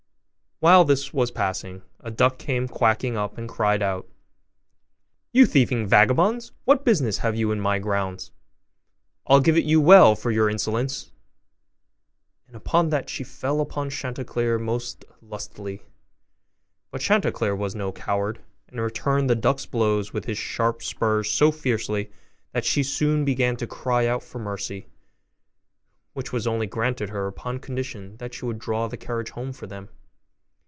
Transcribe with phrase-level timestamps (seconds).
[0.63, 4.07] While this was passing, a duck came quacking up and cried out,
[5.33, 8.31] 'You thieving vagabonds, what business have you in my grounds?
[9.25, 11.13] I'll give it you well for your insolence!'
[12.45, 15.81] and upon that she fell upon Chanticleer most lustily.
[16.91, 18.39] But Chanticleer was no coward,
[18.69, 22.11] and returned the duck's blows with his sharp spurs so fiercely
[22.51, 24.85] that she soon began to cry out for mercy;
[26.13, 29.65] which was only granted her upon condition that she would draw the carriage home for
[29.65, 29.89] them.